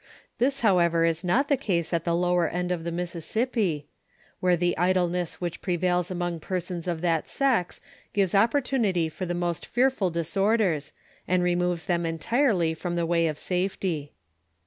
Thia, 0.39 0.51
however, 0.63 1.05
ia 1.05 1.13
not 1.23 1.47
tlio 1.47 1.59
cuae 1.61 1.93
at 1.93 2.05
the 2.05 2.15
lower 2.15 2.47
end 2.49 2.71
of 2.71 2.81
Uie 2.81 2.91
Miaaiaipi, 2.91 3.83
where 4.39 4.57
the 4.57 4.73
idleneaa 4.75 5.35
which 5.35 5.61
prevaila 5.61 6.09
among 6.09 6.39
poraona 6.39 6.87
of 6.87 7.01
that 7.01 7.25
aex 7.27 7.79
givea 8.15 8.33
opportunity 8.33 9.09
for 9.09 9.27
the 9.27 9.35
moat 9.35 9.63
fearful 9.63 10.11
diaordora, 10.11 10.91
and 11.27 11.43
removoa 11.43 11.85
tlieni 11.87 12.07
entirely 12.07 12.73
ft 12.73 12.83
oin 12.89 12.95
the 12.95 13.05
way 13.05 13.27
of 13.27 13.37
aufety. 13.37 14.09